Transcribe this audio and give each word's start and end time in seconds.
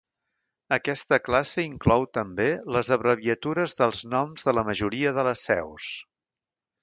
Aquesta 0.75 1.19
classe 1.25 1.65
inclou 1.65 2.05
també 2.19 2.47
les 2.77 2.89
abreviatures 2.97 3.77
dels 3.81 4.01
noms 4.15 4.49
de 4.49 4.57
la 4.61 4.63
majoria 4.71 5.11
de 5.19 5.27
les 5.31 5.45
seus. 5.51 5.93